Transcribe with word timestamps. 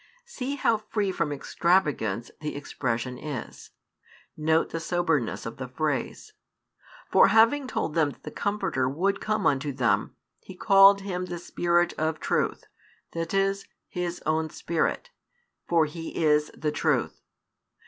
See 0.25 0.55
how 0.55 0.77
free 0.77 1.11
from 1.11 1.31
extravagance 1.31 2.31
the 2.39 2.55
expression 2.55 3.19
is: 3.19 3.69
note 4.35 4.71
the 4.71 4.79
soberness 4.79 5.45
of 5.45 5.57
the 5.57 5.67
phrase. 5.67 6.33
For 7.11 7.27
having 7.27 7.67
told 7.67 7.93
them 7.93 8.09
that 8.09 8.23
the 8.23 8.31
Comforter 8.31 8.89
would 8.89 9.21
come 9.21 9.45
unto 9.45 9.71
them, 9.71 10.15
He 10.39 10.55
called 10.55 11.01
Him 11.01 11.25
the 11.25 11.37
Spirit 11.37 11.93
of 11.99 12.19
Truth, 12.19 12.63
that 13.11 13.31
is, 13.35 13.67
His 13.89 14.23
own 14.25 14.49
Spirit. 14.49 15.11
For 15.67 15.85
He 15.85 16.19
is 16.25 16.49
the 16.57 16.71
Truth. 16.71 17.21